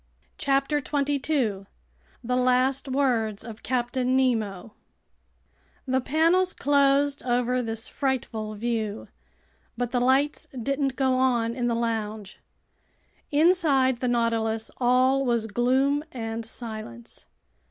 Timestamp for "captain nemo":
3.61-4.73